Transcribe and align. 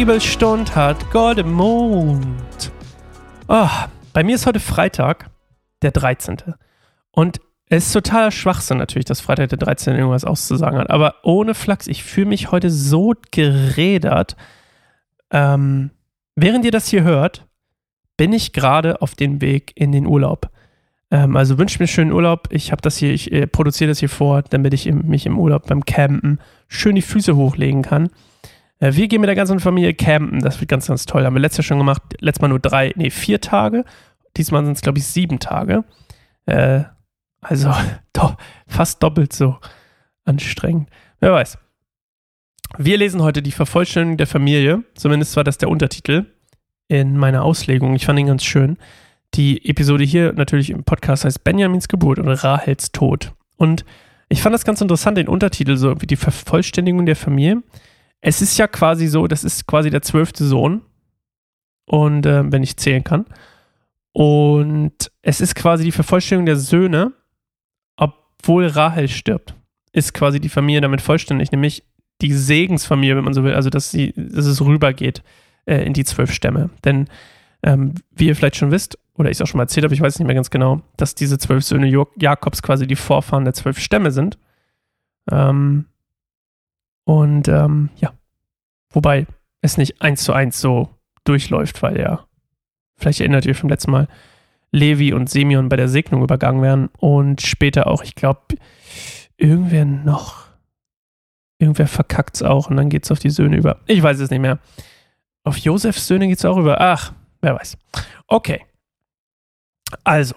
Bibelstund 0.00 0.74
hat 0.74 1.10
Gott 1.10 1.36
im 1.36 1.52
Mond. 1.52 2.72
Oh, 3.48 3.68
bei 4.14 4.24
mir 4.24 4.34
ist 4.34 4.46
heute 4.46 4.58
Freitag, 4.58 5.28
der 5.82 5.90
13. 5.90 6.38
Und 7.10 7.42
es 7.66 7.88
ist 7.88 7.92
totaler 7.92 8.30
Schwachsinn 8.30 8.78
natürlich, 8.78 9.04
dass 9.04 9.20
Freitag 9.20 9.50
der 9.50 9.58
13. 9.58 9.96
irgendwas 9.96 10.24
auszusagen 10.24 10.80
hat. 10.80 10.88
Aber 10.88 11.16
ohne 11.22 11.52
Flachs, 11.52 11.86
ich 11.86 12.02
fühle 12.02 12.28
mich 12.28 12.50
heute 12.50 12.70
so 12.70 13.12
gerädert. 13.30 14.36
Ähm, 15.30 15.90
während 16.34 16.64
ihr 16.64 16.72
das 16.72 16.88
hier 16.88 17.02
hört, 17.02 17.46
bin 18.16 18.32
ich 18.32 18.54
gerade 18.54 19.02
auf 19.02 19.14
dem 19.14 19.42
Weg 19.42 19.72
in 19.74 19.92
den 19.92 20.06
Urlaub. 20.06 20.48
Ähm, 21.10 21.36
also 21.36 21.58
wünscht 21.58 21.78
mir 21.78 21.86
schönen 21.86 22.12
Urlaub. 22.12 22.48
Ich 22.52 22.72
habe 22.72 22.80
das 22.80 22.96
hier, 22.96 23.12
ich 23.12 23.30
äh, 23.32 23.46
produziere 23.46 23.90
das 23.90 23.98
hier 23.98 24.08
vor, 24.08 24.40
damit 24.40 24.72
ich 24.72 24.86
im, 24.86 25.06
mich 25.08 25.26
im 25.26 25.38
Urlaub 25.38 25.66
beim 25.66 25.84
Campen 25.84 26.40
schön 26.68 26.94
die 26.94 27.02
Füße 27.02 27.36
hochlegen 27.36 27.82
kann. 27.82 28.08
Äh, 28.80 28.94
wir 28.94 29.08
gehen 29.08 29.20
mit 29.20 29.28
der 29.28 29.36
ganzen 29.36 29.60
Familie 29.60 29.94
campen. 29.94 30.40
Das 30.40 30.60
wird 30.60 30.68
ganz, 30.70 30.88
ganz 30.88 31.06
toll. 31.06 31.24
Haben 31.24 31.34
wir 31.34 31.40
letztes 31.40 31.58
Jahr 31.58 31.68
schon 31.68 31.78
gemacht. 31.78 32.02
Letztes 32.18 32.42
Mal 32.42 32.48
nur 32.48 32.58
drei, 32.58 32.92
nee, 32.96 33.10
vier 33.10 33.40
Tage. 33.40 33.84
Diesmal 34.36 34.64
sind 34.64 34.74
es, 34.76 34.82
glaube 34.82 34.98
ich, 34.98 35.06
sieben 35.06 35.38
Tage. 35.38 35.84
Äh, 36.46 36.82
also 37.40 37.72
doch, 38.12 38.36
fast 38.66 39.02
doppelt 39.02 39.32
so 39.32 39.56
anstrengend. 40.24 40.88
Wer 41.20 41.32
weiß. 41.32 41.58
Wir 42.78 42.98
lesen 42.98 43.22
heute 43.22 43.42
die 43.42 43.52
Vervollständigung 43.52 44.16
der 44.16 44.26
Familie. 44.26 44.84
Zumindest 44.94 45.36
war 45.36 45.44
das 45.44 45.58
der 45.58 45.68
Untertitel 45.68 46.26
in 46.88 47.16
meiner 47.16 47.42
Auslegung. 47.42 47.94
Ich 47.94 48.06
fand 48.06 48.18
ihn 48.18 48.26
ganz 48.26 48.44
schön. 48.44 48.78
Die 49.34 49.68
Episode 49.68 50.04
hier 50.04 50.32
natürlich 50.32 50.70
im 50.70 50.84
Podcast 50.84 51.24
heißt 51.24 51.44
Benjamins 51.44 51.88
Geburt 51.88 52.18
und 52.18 52.28
Rahels 52.28 52.92
Tod. 52.92 53.32
Und 53.56 53.84
ich 54.28 54.42
fand 54.42 54.54
das 54.54 54.64
ganz 54.64 54.80
interessant, 54.80 55.18
den 55.18 55.28
Untertitel, 55.28 55.76
so 55.76 56.00
wie 56.00 56.06
die 56.06 56.16
Vervollständigung 56.16 57.06
der 57.06 57.16
Familie. 57.16 57.62
Es 58.20 58.42
ist 58.42 58.58
ja 58.58 58.66
quasi 58.66 59.06
so, 59.06 59.26
das 59.26 59.44
ist 59.44 59.66
quasi 59.66 59.90
der 59.90 60.02
zwölfte 60.02 60.44
Sohn. 60.44 60.82
Und 61.86 62.26
äh, 62.26 62.50
wenn 62.50 62.62
ich 62.62 62.76
zählen 62.76 63.02
kann. 63.02 63.26
Und 64.12 65.10
es 65.22 65.40
ist 65.40 65.54
quasi 65.54 65.84
die 65.84 65.92
Vervollständigung 65.92 66.46
der 66.46 66.56
Söhne, 66.56 67.12
obwohl 67.96 68.66
Rahel 68.66 69.08
stirbt. 69.08 69.54
Ist 69.92 70.14
quasi 70.14 70.38
die 70.40 70.48
Familie 70.48 70.80
damit 70.80 71.00
vollständig, 71.00 71.50
nämlich 71.50 71.84
die 72.20 72.32
Segensfamilie, 72.32 73.16
wenn 73.16 73.24
man 73.24 73.34
so 73.34 73.44
will, 73.44 73.54
also 73.54 73.70
dass, 73.70 73.90
sie, 73.90 74.12
dass 74.16 74.46
es 74.46 74.60
rübergeht 74.60 75.22
äh, 75.64 75.84
in 75.84 75.92
die 75.92 76.04
zwölf 76.04 76.32
Stämme. 76.32 76.70
Denn 76.84 77.08
ähm, 77.62 77.94
wie 78.10 78.26
ihr 78.26 78.36
vielleicht 78.36 78.56
schon 78.56 78.70
wisst, 78.70 78.98
oder 79.14 79.30
ich 79.30 79.36
es 79.36 79.42
auch 79.42 79.46
schon 79.46 79.58
mal 79.58 79.64
erzählt 79.64 79.84
habe, 79.84 79.94
ich 79.94 80.00
weiß 80.00 80.18
nicht 80.18 80.26
mehr 80.26 80.34
ganz 80.34 80.50
genau, 80.50 80.82
dass 80.96 81.14
diese 81.14 81.38
zwölf 81.38 81.64
Söhne 81.64 81.88
Jakobs 82.16 82.62
quasi 82.62 82.86
die 82.86 82.96
Vorfahren 82.96 83.44
der 83.44 83.54
zwölf 83.54 83.78
Stämme 83.78 84.10
sind. 84.12 84.38
Ähm, 85.30 85.86
und 87.10 87.48
ähm, 87.48 87.90
ja, 87.96 88.12
wobei 88.90 89.26
es 89.62 89.76
nicht 89.76 90.00
eins 90.00 90.22
zu 90.22 90.32
eins 90.32 90.60
so 90.60 90.90
durchläuft, 91.24 91.82
weil 91.82 91.98
ja, 91.98 92.24
vielleicht 92.96 93.18
erinnert 93.18 93.46
ihr 93.46 93.56
vom 93.56 93.68
letzten 93.68 93.90
Mal, 93.90 94.06
Levi 94.70 95.12
und 95.12 95.28
Simeon 95.28 95.68
bei 95.68 95.74
der 95.74 95.88
Segnung 95.88 96.22
übergangen 96.22 96.62
werden 96.62 96.88
und 96.98 97.40
später 97.40 97.88
auch, 97.88 98.04
ich 98.04 98.14
glaube, 98.14 98.42
irgendwer 99.36 99.84
noch, 99.86 100.44
irgendwer 101.58 101.88
verkackt 101.88 102.36
es 102.36 102.44
auch 102.44 102.70
und 102.70 102.76
dann 102.76 102.90
geht 102.90 103.02
es 103.02 103.10
auf 103.10 103.18
die 103.18 103.30
Söhne 103.30 103.56
über. 103.56 103.80
Ich 103.86 104.00
weiß 104.00 104.20
es 104.20 104.30
nicht 104.30 104.38
mehr. 104.38 104.60
Auf 105.42 105.56
Josefs 105.56 106.06
Söhne 106.06 106.28
geht 106.28 106.38
es 106.38 106.44
auch 106.44 106.58
über. 106.58 106.80
Ach, 106.80 107.12
wer 107.40 107.56
weiß. 107.56 107.76
Okay. 108.28 108.64
Also, 110.04 110.36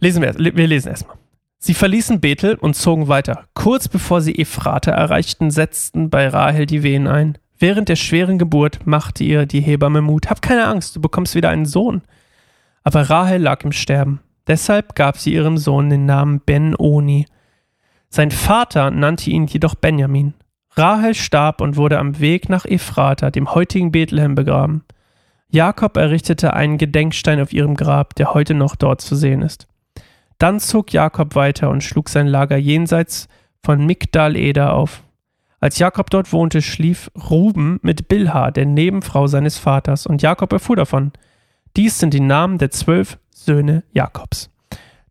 lesen 0.00 0.22
wir, 0.22 0.34
wir 0.34 0.66
lesen 0.66 0.88
erstmal. 0.88 1.16
Sie 1.58 1.74
verließen 1.74 2.20
Bethel 2.20 2.54
und 2.54 2.74
zogen 2.74 3.08
weiter. 3.08 3.44
Kurz 3.54 3.88
bevor 3.88 4.20
sie 4.20 4.38
Ephrata 4.38 4.92
erreichten, 4.92 5.50
setzten 5.50 6.08
bei 6.08 6.28
Rahel 6.28 6.66
die 6.66 6.82
Wehen 6.82 7.06
ein. 7.08 7.36
Während 7.58 7.88
der 7.88 7.96
schweren 7.96 8.38
Geburt 8.38 8.86
machte 8.86 9.24
ihr 9.24 9.44
die 9.44 9.60
Hebamme 9.60 10.00
Mut. 10.00 10.30
Hab 10.30 10.40
keine 10.40 10.66
Angst, 10.66 10.94
du 10.94 11.00
bekommst 11.00 11.34
wieder 11.34 11.50
einen 11.50 11.66
Sohn. 11.66 12.02
Aber 12.84 13.10
Rahel 13.10 13.42
lag 13.42 13.64
im 13.64 13.72
Sterben. 13.72 14.20
Deshalb 14.46 14.94
gab 14.94 15.18
sie 15.18 15.34
ihrem 15.34 15.58
Sohn 15.58 15.90
den 15.90 16.06
Namen 16.06 16.40
Ben-Oni. 16.40 17.26
Sein 18.08 18.30
Vater 18.30 18.90
nannte 18.90 19.30
ihn 19.30 19.46
jedoch 19.46 19.74
Benjamin. 19.74 20.34
Rahel 20.74 21.14
starb 21.14 21.60
und 21.60 21.76
wurde 21.76 21.98
am 21.98 22.20
Weg 22.20 22.48
nach 22.48 22.64
Ephrata, 22.64 23.30
dem 23.30 23.54
heutigen 23.54 23.92
Bethlehem, 23.92 24.34
begraben. 24.34 24.84
Jakob 25.50 25.96
errichtete 25.96 26.54
einen 26.54 26.78
Gedenkstein 26.78 27.40
auf 27.40 27.52
ihrem 27.52 27.74
Grab, 27.74 28.14
der 28.14 28.32
heute 28.32 28.54
noch 28.54 28.76
dort 28.76 29.00
zu 29.00 29.16
sehen 29.16 29.42
ist. 29.42 29.67
Dann 30.38 30.60
zog 30.60 30.92
Jakob 30.92 31.34
weiter 31.34 31.68
und 31.70 31.82
schlug 31.82 32.08
sein 32.08 32.26
Lager 32.26 32.56
jenseits 32.56 33.28
von 33.62 33.84
Migdal 33.84 34.36
Eder 34.36 34.72
auf. 34.74 35.02
Als 35.60 35.78
Jakob 35.78 36.10
dort 36.10 36.32
wohnte, 36.32 36.62
schlief 36.62 37.10
Ruben 37.28 37.80
mit 37.82 38.06
Bilha, 38.06 38.52
der 38.52 38.64
Nebenfrau 38.64 39.26
seines 39.26 39.58
Vaters, 39.58 40.06
und 40.06 40.22
Jakob 40.22 40.52
erfuhr 40.52 40.76
davon. 40.76 41.12
Dies 41.76 41.98
sind 41.98 42.14
die 42.14 42.20
Namen 42.20 42.58
der 42.58 42.70
zwölf 42.70 43.18
Söhne 43.30 43.82
Jakobs. 43.92 44.50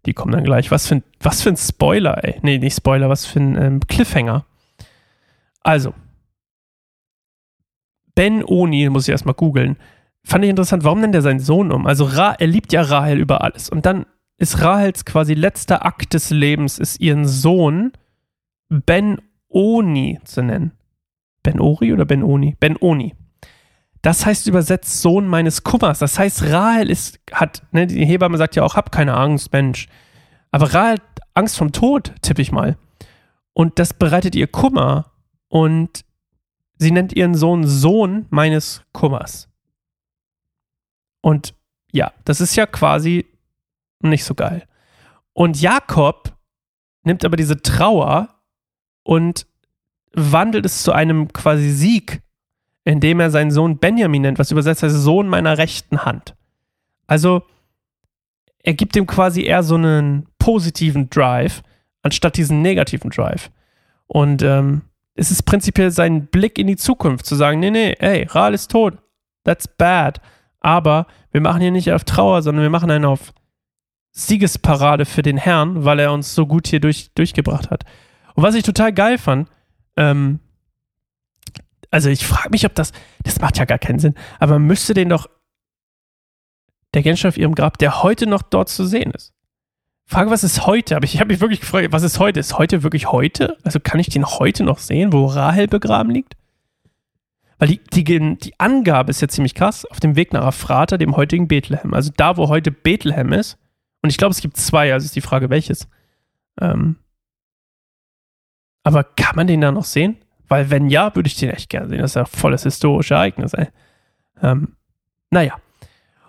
Die 0.06 0.14
kommen 0.14 0.32
dann 0.32 0.46
gleich. 0.46 0.72
Was 0.72 0.88
für 0.88 0.96
ein, 0.96 1.04
was 1.20 1.42
für 1.42 1.50
ein 1.50 1.58
Spoiler, 1.58 2.24
ey. 2.24 2.40
Nee, 2.42 2.60
nicht 2.60 2.78
Spoiler, 2.78 3.10
was 3.10 3.26
für 3.26 3.40
ein 3.40 3.62
ähm, 3.62 3.80
Cliffhanger. 3.82 4.46
Also. 5.62 5.94
Ben 8.16 8.44
Oni, 8.46 8.90
muss 8.90 9.08
ich 9.08 9.12
erstmal 9.12 9.36
googeln. 9.36 9.76
Fand 10.24 10.46
ich 10.46 10.50
interessant, 10.50 10.86
warum 10.86 11.02
nennt 11.02 11.14
er 11.14 11.22
seinen 11.22 11.40
Sohn 11.40 11.72
um? 11.72 11.86
Also 11.86 12.06
Ra, 12.06 12.36
er 12.40 12.48
liebt 12.48 12.72
ja 12.72 12.82
Rahel 12.82 13.20
über 13.20 13.44
alles. 13.44 13.70
Und 13.70 13.86
dann 13.86 14.06
ist 14.38 14.62
Rahels 14.62 15.06
quasi 15.06 15.34
letzter 15.34 15.86
Akt 15.86 16.14
des 16.14 16.30
Lebens, 16.30 16.80
ist 16.80 17.00
ihren 17.02 17.28
Sohn 17.28 17.92
Ben 18.70 19.22
Oni 19.50 20.20
zu 20.24 20.44
nennen. 20.44 20.72
Ben 21.44 21.60
Ori 21.60 21.94
oder 21.94 22.06
Ben 22.06 22.24
Oni? 22.24 22.56
Ben 22.60 22.78
Oni. 22.78 23.16
Das 24.02 24.26
heißt 24.26 24.48
übersetzt 24.48 25.02
Sohn 25.02 25.28
meines 25.28 25.64
Kummers. 25.64 26.00
Das 26.00 26.20
heißt, 26.20 26.44
Rahel 26.44 26.90
ist, 26.90 27.20
hat, 27.32 27.64
ne, 27.72 27.88
die 27.88 28.06
Hebamme 28.06 28.38
sagt 28.38 28.56
ja 28.56 28.64
auch, 28.64 28.76
hab 28.76 28.92
keine 28.92 29.16
Angst, 29.16 29.52
Mensch. 29.54 29.88
Aber 30.52 30.74
Rahel 30.74 30.94
hat 30.94 31.20
Angst 31.34 31.58
vom 31.58 31.72
Tod, 31.72 32.14
tippe 32.22 32.42
ich 32.42 32.52
mal. 32.52 32.78
Und 33.54 33.80
das 33.80 33.94
bereitet 33.94 34.36
ihr 34.36 34.48
Kummer. 34.48 35.12
Und 35.48 36.06
sie 36.78 36.92
nennt 36.92 37.14
ihren 37.14 37.36
Sohn 37.36 37.66
Sohn 37.66 38.28
meines 38.30 38.84
Kummers. 38.92 39.50
Und 41.22 41.56
ja, 41.92 42.12
das 42.26 42.40
ist 42.40 42.56
ja 42.56 42.66
quasi 42.66 43.26
nicht 44.02 44.26
so 44.26 44.36
geil. 44.36 44.68
Und 45.34 45.62
Jakob 45.62 46.34
nimmt 47.04 47.24
aber 47.26 47.38
diese 47.38 47.62
Trauer 47.62 48.30
und 49.04 49.48
wandelt 50.14 50.66
es 50.66 50.84
zu 50.84 50.92
einem 50.92 51.32
quasi 51.32 51.70
Sieg, 51.70 52.22
indem 52.84 53.20
er 53.20 53.32
seinen 53.32 53.52
Sohn 53.52 53.78
Benjamin 53.78 54.24
nennt, 54.24 54.40
was 54.40 54.52
übersetzt 54.52 54.84
heißt 54.84 54.96
Sohn 54.96 55.28
meiner 55.28 55.58
rechten 55.58 56.06
Hand. 56.06 56.36
Also 57.06 57.44
er 58.64 58.74
gibt 58.74 58.96
ihm 58.96 59.08
quasi 59.08 59.44
eher 59.44 59.64
so 59.64 59.76
einen 59.76 60.28
positiven 60.40 61.10
Drive, 61.10 61.64
anstatt 62.02 62.38
diesen 62.38 62.62
negativen 62.62 63.10
Drive. 63.10 63.52
Und 64.08 64.42
ähm, 64.42 64.82
es 65.16 65.32
ist 65.32 65.44
prinzipiell 65.44 65.92
sein 65.92 66.28
Blick 66.28 66.58
in 66.58 66.68
die 66.68 66.78
Zukunft, 66.78 67.26
zu 67.26 67.36
sagen, 67.36 67.60
nee, 67.60 67.72
nee, 67.72 67.96
ey, 68.00 68.24
Rahl 68.24 68.54
ist 68.54 68.72
tot, 68.72 68.98
that's 69.44 69.68
bad. 69.68 70.22
Aber 70.60 71.08
wir 71.32 71.42
machen 71.42 71.62
hier 71.62 71.72
nicht 71.72 71.92
auf 71.92 72.04
Trauer, 72.04 72.42
sondern 72.42 72.64
wir 72.64 72.70
machen 72.70 72.92
einen 72.92 73.06
auf 73.06 73.34
Siegesparade 74.18 75.06
für 75.06 75.22
den 75.22 75.38
Herrn, 75.38 75.86
weil 75.86 76.00
er 76.00 76.12
uns 76.12 76.34
so 76.34 76.48
gut 76.48 76.68
hier 76.68 76.80
durch, 76.80 77.12
durchgebracht 77.14 77.70
hat. 77.70 77.84
Und 78.34 78.42
was 78.42 78.56
ich 78.56 78.64
total 78.64 78.92
geil 78.92 79.20
fand, 79.20 79.48
ähm, 79.96 80.40
also 81.92 82.10
ich 82.10 82.26
frage 82.26 82.50
mich, 82.50 82.66
ob 82.66 82.74
das, 82.74 82.94
das 83.24 83.40
macht 83.40 83.60
ja 83.60 83.66
gar 83.66 83.78
keinen 83.78 84.00
Sinn, 84.00 84.16
aber 84.40 84.54
man 84.54 84.66
müsste 84.66 84.96
den 84.96 85.10
doch, 85.10 85.30
der 86.96 87.04
Genscher 87.04 87.30
auf 87.30 87.38
ihrem 87.38 87.54
Grab, 87.54 87.78
der 87.78 88.02
heute 88.02 88.26
noch 88.26 88.42
dort 88.42 88.70
zu 88.70 88.86
sehen 88.86 89.12
ist. 89.12 89.34
Frage, 90.06 90.32
was 90.32 90.44
ist 90.44 90.66
heute? 90.66 90.96
Aber 90.96 91.06
ich 91.06 91.20
habe 91.20 91.32
mich 91.32 91.40
wirklich 91.40 91.60
gefragt, 91.60 91.92
was 91.92 92.02
ist 92.02 92.18
heute? 92.18 92.40
Ist 92.40 92.58
heute 92.58 92.82
wirklich 92.82 93.12
heute? 93.12 93.58
Also 93.64 93.80
kann 93.80 94.00
ich 94.00 94.10
den 94.10 94.26
heute 94.26 94.64
noch 94.64 94.80
sehen, 94.80 95.14
wo 95.14 95.28
Rahel 95.28 95.68
begraben 95.68 96.12
liegt? 96.12 96.36
Weil 97.60 97.68
die, 97.68 98.04
die, 98.04 98.38
die 98.38 98.60
Angabe 98.60 99.12
ist 99.12 99.22
ja 99.22 99.28
ziemlich 99.28 99.54
krass, 99.54 99.86
auf 99.86 100.00
dem 100.00 100.16
Weg 100.16 100.34
nach 100.34 100.46
Afrata, 100.46 100.98
dem 100.98 101.16
heutigen 101.16 101.48
Bethlehem. 101.48 101.94
Also 101.94 102.12
da, 102.18 102.38
wo 102.38 102.48
heute 102.48 102.72
Bethlehem 102.72 103.32
ist, 103.34 103.60
und 104.02 104.10
ich 104.10 104.18
glaube, 104.18 104.32
es 104.32 104.42
gibt 104.42 104.58
zwei, 104.58 104.94
also 104.94 105.06
ist 105.06 105.16
die 105.16 105.22
Frage, 105.22 105.50
welches. 105.50 105.88
Ähm, 106.60 106.98
aber 108.84 109.04
kann 109.04 109.36
man 109.36 109.48
den 109.48 109.62
da 109.62 109.72
noch 109.72 109.84
sehen? 109.84 110.18
Weil 110.48 110.70
wenn 110.70 110.90
ja, 110.90 111.14
würde 111.14 111.28
ich 111.28 111.36
den 111.36 111.50
echt 111.50 111.70
gerne 111.70 111.90
sehen. 111.90 112.00
Das 112.00 112.12
ist 112.12 112.16
ja 112.16 112.26
volles 112.26 112.64
historische 112.64 113.16
Ereignis, 113.16 113.54
ey. 113.54 113.68
Ähm, 114.42 114.76
naja. 115.30 115.60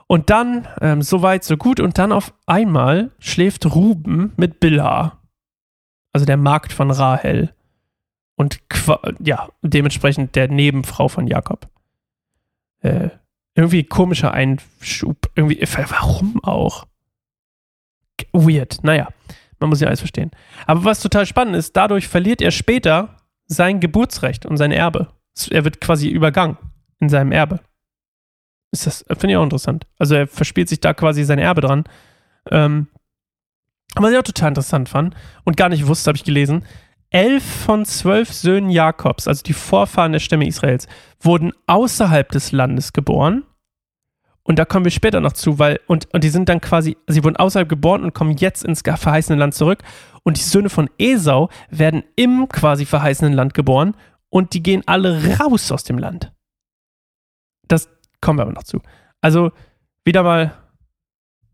Und 0.08 0.30
dann, 0.30 0.66
ähm, 0.80 1.02
so 1.02 1.22
weit, 1.22 1.44
so 1.44 1.56
gut. 1.56 1.78
Und 1.78 1.98
dann 1.98 2.12
auf 2.12 2.32
einmal 2.46 3.12
schläft 3.18 3.66
Ruben 3.66 4.32
mit 4.36 4.58
Bilha. 4.58 5.18
Also 6.12 6.26
der 6.26 6.36
Markt 6.36 6.72
von 6.72 6.90
Rahel. 6.90 7.54
Und 8.34 8.60
ja, 9.20 9.48
dementsprechend 9.62 10.34
der 10.34 10.48
Nebenfrau 10.48 11.08
von 11.08 11.26
Jakob. 11.26 11.68
Äh, 12.80 13.10
irgendwie 13.54 13.84
komischer 13.84 14.32
Einschub. 14.32 15.30
Irgendwie, 15.34 15.60
warum 15.90 16.42
auch? 16.42 16.86
Weird. 18.32 18.78
Naja, 18.82 19.08
man 19.60 19.70
muss 19.70 19.80
ja 19.80 19.88
alles 19.88 20.00
verstehen. 20.00 20.30
Aber 20.66 20.84
was 20.84 21.00
total 21.00 21.26
spannend 21.26 21.56
ist, 21.56 21.76
dadurch 21.76 22.08
verliert 22.08 22.40
er 22.40 22.50
später 22.50 23.16
sein 23.46 23.80
Geburtsrecht 23.80 24.46
und 24.46 24.56
sein 24.56 24.72
Erbe. 24.72 25.08
Er 25.50 25.64
wird 25.64 25.80
quasi 25.80 26.08
übergangen. 26.08 26.58
in 27.00 27.08
seinem 27.08 27.32
Erbe. 27.32 27.60
Ist 28.72 28.86
das, 28.86 29.04
finde 29.08 29.30
ich 29.30 29.36
auch 29.36 29.44
interessant. 29.44 29.86
Also 29.98 30.14
er 30.14 30.26
verspielt 30.26 30.68
sich 30.68 30.80
da 30.80 30.94
quasi 30.94 31.24
sein 31.24 31.38
Erbe 31.38 31.60
dran. 31.60 31.84
Ähm, 32.50 32.88
was 33.94 34.12
ich 34.12 34.18
auch 34.18 34.22
total 34.22 34.48
interessant 34.48 34.88
fand 34.88 35.14
und 35.44 35.56
gar 35.56 35.68
nicht 35.68 35.86
wusste, 35.86 36.08
habe 36.08 36.16
ich 36.16 36.24
gelesen, 36.24 36.64
elf 37.10 37.42
von 37.42 37.84
zwölf 37.84 38.32
Söhnen 38.32 38.70
Jakobs, 38.70 39.26
also 39.26 39.42
die 39.42 39.54
Vorfahren 39.54 40.12
der 40.12 40.18
Stämme 40.18 40.46
Israels, 40.46 40.86
wurden 41.20 41.52
außerhalb 41.66 42.30
des 42.30 42.52
Landes 42.52 42.92
geboren. 42.92 43.44
Und 44.48 44.58
da 44.58 44.64
kommen 44.64 44.86
wir 44.86 44.90
später 44.90 45.20
noch 45.20 45.34
zu, 45.34 45.58
weil, 45.58 45.78
und, 45.88 46.08
und 46.14 46.24
die 46.24 46.30
sind 46.30 46.48
dann 46.48 46.62
quasi, 46.62 46.96
sie 47.06 47.22
wurden 47.22 47.36
außerhalb 47.36 47.68
geboren 47.68 48.02
und 48.02 48.14
kommen 48.14 48.32
jetzt 48.32 48.64
ins 48.64 48.80
verheißene 48.80 49.38
Land 49.38 49.52
zurück. 49.52 49.80
Und 50.22 50.38
die 50.38 50.42
Söhne 50.42 50.70
von 50.70 50.88
Esau 50.96 51.50
werden 51.68 52.02
im 52.16 52.48
quasi 52.48 52.86
verheißenen 52.86 53.34
Land 53.34 53.52
geboren 53.52 53.94
und 54.30 54.54
die 54.54 54.62
gehen 54.62 54.82
alle 54.86 55.38
raus 55.38 55.70
aus 55.70 55.84
dem 55.84 55.98
Land. 55.98 56.32
Das 57.68 57.90
kommen 58.22 58.38
wir 58.38 58.44
aber 58.44 58.54
noch 58.54 58.62
zu. 58.62 58.80
Also 59.20 59.52
wieder 60.02 60.22
mal 60.22 60.54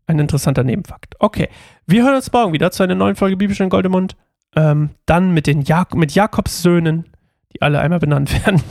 ein 0.07 0.17
interessanter 0.17 0.63
Nebenfakt. 0.63 1.15
Okay, 1.19 1.49
wir 1.85 2.01
hören 2.01 2.15
uns 2.15 2.31
morgen 2.31 2.53
wieder 2.53 2.71
zu 2.71 2.83
einer 2.83 2.95
neuen 2.95 3.17
Folge 3.17 3.35
in 3.43 3.69
Goldemund. 3.69 4.15
Ähm, 4.55 4.91
dann 5.05 5.33
mit 5.33 5.47
den 5.47 5.63
Jak 5.63 5.95
mit 5.95 6.13
Jakobs 6.13 6.61
Söhnen, 6.61 7.09
die 7.55 7.61
alle 7.61 7.79
einmal 7.79 7.99
benannt 7.99 8.33
werden. 8.45 8.61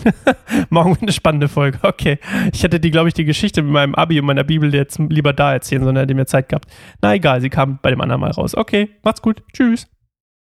morgen 0.71 0.97
eine 1.01 1.13
spannende 1.13 1.49
Folge. 1.49 1.79
Okay, 1.83 2.19
ich 2.53 2.63
hätte 2.63 2.81
die, 2.81 2.91
glaube 2.91 3.09
ich, 3.09 3.15
die 3.15 3.25
Geschichte 3.25 3.63
mit 3.63 3.73
meinem 3.73 3.95
Abi 3.95 4.21
und 4.21 4.27
meiner 4.27 4.45
Bibel 4.45 4.75
jetzt 4.75 4.99
lieber 4.99 5.33
da 5.33 5.53
erzählen, 5.53 5.83
sondern 5.83 6.03
hätte 6.03 6.15
mir 6.15 6.27
Zeit 6.27 6.49
gehabt. 6.49 6.67
Na 7.01 7.15
egal, 7.15 7.41
sie 7.41 7.51
kam 7.51 7.79
bei 7.81 7.91
dem 7.91 8.01
anderen 8.01 8.21
mal 8.21 8.31
raus. 8.31 8.55
Okay, 8.55 8.91
macht's 9.03 9.23
gut. 9.23 9.43
Tschüss. 9.53 9.89